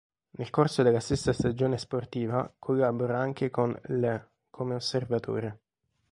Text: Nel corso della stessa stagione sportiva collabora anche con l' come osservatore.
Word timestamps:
Nel 0.31 0.49
corso 0.49 0.81
della 0.81 0.99
stessa 0.99 1.31
stagione 1.31 1.77
sportiva 1.77 2.51
collabora 2.57 3.19
anche 3.19 3.51
con 3.51 3.69
l' 3.69 4.15
come 4.49 4.73
osservatore. 4.73 5.59